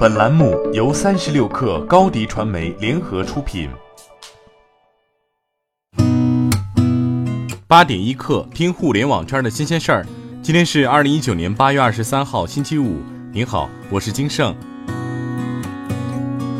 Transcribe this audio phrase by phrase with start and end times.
[0.00, 3.68] 本栏目由三十六氪高低传媒联合出品。
[7.66, 10.06] 八点一刻，听互联网圈的新鲜事儿。
[10.42, 13.02] 今天是二零一九年八月二十三号，星期五。
[13.30, 14.56] 您好，我是金盛。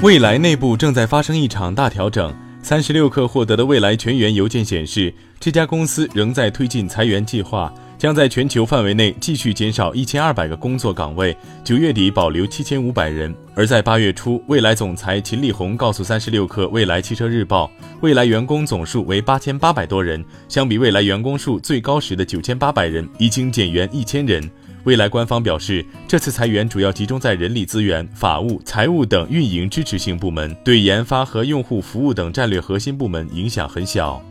[0.00, 2.32] 未来内部正在发生一场大调整。
[2.62, 7.74] 三十六氪获得的未来全员邮件显示，这家公司仍在推进裁员计划。
[8.04, 11.34] 将在全球范围内继续减少一千二百个工作岗位，
[11.64, 13.34] 九月底保留七千五百人。
[13.54, 17.70] 而在八月初，未来总裁秦力红告诉三十六氪未来汽车日报，
[18.02, 24.50] 未来员工总数为八千八百多人，相比未来员工数最高时的九千八百人，已经减员一千人。
[24.82, 34.22] 未来官方表示，这次裁员主要集中在人力资源、法务、财务等运营支持性部门，对研发和用户服务等战略核心部门影响很小。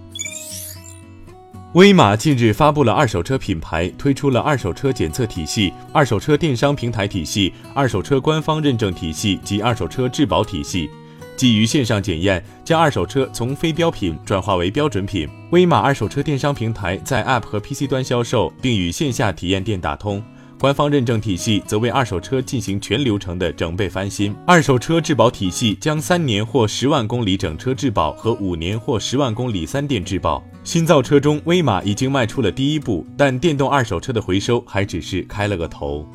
[1.73, 10.87] 威马近日发布了二手车品牌推出了二手车检测体系、二手车电商平台体系、二手车官方认证体系及二手车质保体系，
[11.35, 15.27] 基于线上检验，将二手车从非标品转化为标准品。
[15.49, 20.23] 威马二手车电商平台在 App 和 PC 端销售，并与线下体验店打通。
[20.63, 24.33] 官方认证体系则为二手车进行全流程的整备翻新。
[24.47, 30.41] 二手车质保体系将三年或十万公里整车质保和五年或十万公里三电质保。
[30.63, 36.07] 新造车中，威马已经迈出了第一步，但电动二手车的回收还只是开了个头。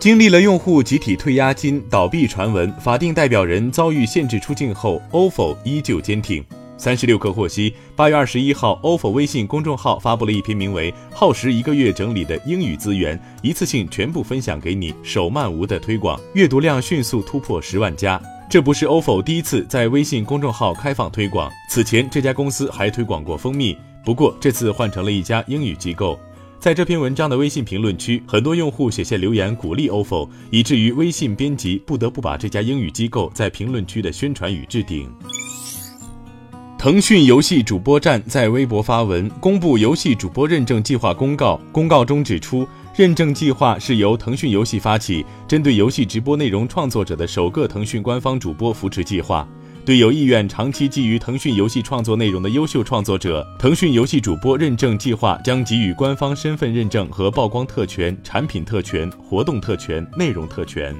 [0.00, 6.42] 经历了用户集体退押金、倒闭传闻，法定代表人遭遇限制出境后，ofo 依旧坚挺。
[6.78, 18.20] 三十六氪获悉，八月二十一号，ofo 微信公众号发布了一篇名为《耗时一个月整理的英语资源，一次性全部分享给你，手慢无》的推广，阅读量迅速突破十万加。
[18.48, 26.16] 这不是 ofo 第一次在微信公众号开放推广，此前这家公司还推广过蜂蜜，不过这次换成了一家英语机构。
[26.60, 35.08] 在这篇文章的微信评论区，很多用户写下留言鼓励 ofo，以至于微信编辑不得不把这家英语机构在评论区的宣传语置顶。
[36.88, 41.60] 腾讯游戏主播站在微博发文公布游戏主播认证计划公告。
[41.70, 42.66] 公告中指出，
[42.96, 49.46] 认证计划是由腾讯游戏发起，针对游戏直播内容创作者的首个腾讯官方主播扶持计划。
[49.84, 60.96] 对有意愿长期基于腾讯游戏创作内容的优秀创作者，腾讯游戏主播认证计划将给予官方身份认证和曝光特权、产品特权、活动特权、内容特权。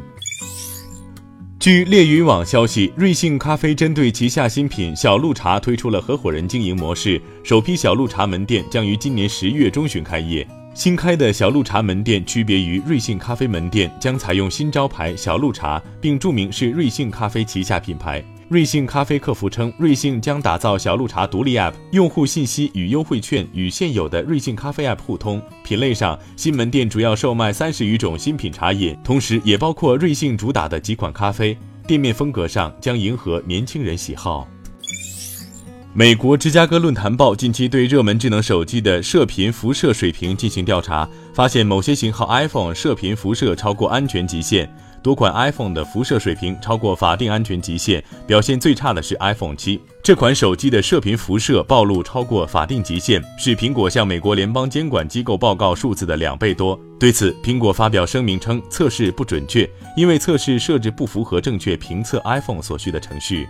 [1.68, 10.48] 据猎云网消息，瑞幸咖啡针对旗下新品小鹿茶推出了合伙人经营模式，首批小鹿茶门店将于今年十月中旬开业。
[10.72, 18.24] 新开的小鹿茶门店区别于瑞幸咖啡门店，将采用新招牌小鹿茶，并注明是瑞幸咖啡旗下品牌。
[18.48, 25.42] 瑞幸咖啡客服称，瑞幸将打造小鹿茶独立 App，用户信息与优惠券与现有的瑞幸咖啡 App 互通。
[25.62, 31.54] 品类上，新门店主要售卖三十余种新品茶饮，同时也包括瑞幸主打的几款咖啡。
[31.86, 34.48] 店面风格上将迎合年轻人喜好。
[35.98, 44.72] 美国芝加哥论坛报近期对热门智能手机的射频辐射水平进行调查，发现某些型号 iPhone 射频辐射超过安全极限。
[45.02, 49.80] 多款 iPhone 的辐射水平超过法定安全极限，表现最差的是 iPhone 七。
[50.00, 56.78] 这款手机的射频辐射暴露超过法定极限，是苹果向美国联邦监管机构报告数字的两倍多。
[57.00, 63.48] 对此，苹果发表声明称，测试不准确，因为测试设置不符合正确评测 iPhone 所需的程序。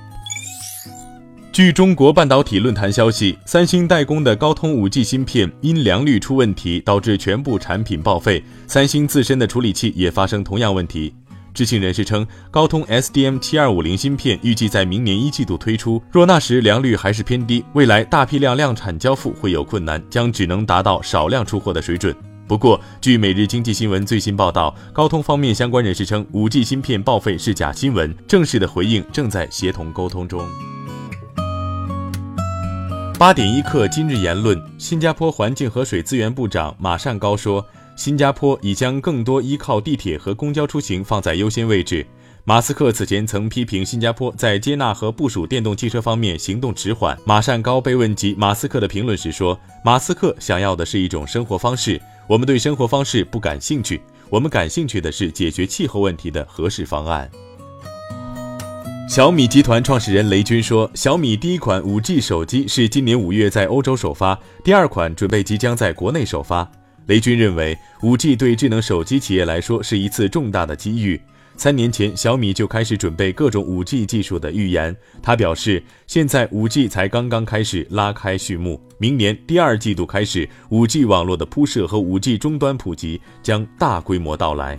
[1.59, 8.41] 据中国半导体论坛消息，三星代工的高通 5G 芯片因良率出问题，导致全部产品报废。
[8.69, 11.13] 三星自身的处理器也发生同样问题。
[11.53, 22.15] 知情人士称，高通 SDM7250 芯片预计在明年一季度推出，若那时良率还是偏低，未来大批量量产交付会有困难，将只能达到少量出货的水准。
[22.47, 30.47] 不过，据每日经济新闻最新报道，高通方面相关人士称，5G 芯片报废是假新闻，正式的回应正在协同沟通中。
[33.19, 37.67] 八点一刻，今日言论：新加坡环境和水资源部长马善高说。
[37.97, 42.07] 新加坡已将更多依靠地铁和公交出行放在优先位置。
[42.45, 47.19] 马斯克此前曾批评新加坡在接纳和部署电动汽车方面行动迟缓。
[47.25, 54.01] 马善高被问及马斯克的评论时说：“马斯克想要的是一种生活方式，我们对生活方式不感兴趣，
[54.31, 57.29] 我们感兴趣的是解决气候问题的合适方案。”
[59.09, 66.71] 小米集团创始人雷军说：“小米第一款 5G 手机是今年五月在欧洲首发，第二款准备即将在国内首发。”
[67.09, 71.19] 雷军认为，5G 对智能手机企业来说是一次重大的机遇。
[71.57, 74.95] 三年前，小米就开始准备各种 5G 技术的预言。
[75.23, 84.79] 他表示，现在 5G 才刚刚开始拉开序幕，明年第二季度开始，5G 网络的铺设和 5G 终端普及将大规模到来。